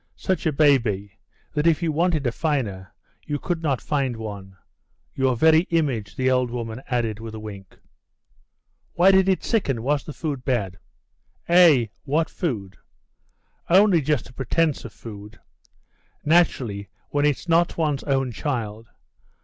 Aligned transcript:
"Such 0.15 0.47
a 0.47 0.51
baby, 0.51 1.19
that 1.53 1.67
if 1.67 1.83
you 1.83 1.91
wanted 1.91 2.25
a 2.25 2.31
finer 2.31 2.91
you 3.23 3.37
could 3.37 3.61
not 3.61 3.79
find 3.81 4.17
one. 4.17 4.57
Your 5.13 5.37
very 5.37 5.67
image," 5.69 6.15
the 6.15 6.31
old 6.31 6.49
woman 6.49 6.81
added, 6.87 7.19
with 7.19 7.35
a 7.35 7.39
wink. 7.39 7.77
"Why 8.93 9.11
did 9.11 9.29
it 9.29 9.43
sicken? 9.43 9.83
Was 9.83 10.03
the 10.03 10.11
food 10.13 10.43
bad?" 10.43 10.79
"Eh, 11.47 11.85
what 12.03 12.31
food? 12.31 12.77
Only 13.69 14.01
just 14.01 14.27
a 14.27 14.33
pretence 14.33 14.85
of 14.85 14.91
food. 14.91 15.39
Naturally, 16.25 16.89
when 17.09 17.23
it's 17.23 17.47
not 17.47 17.77
one's 17.77 18.01
own 18.05 18.31
child. 18.31 18.87